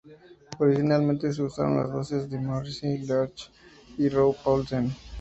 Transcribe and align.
Originalmente 0.57 1.31
se 1.31 1.43
usaron 1.43 1.77
las 1.77 1.91
voces 1.91 2.27
de 2.27 2.39
Maurice 2.39 2.87
LaMarche 3.03 3.51
y 3.99 4.09
Rob 4.09 4.35
Paulsen. 4.43 4.91